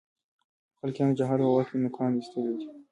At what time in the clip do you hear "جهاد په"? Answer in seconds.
1.19-1.49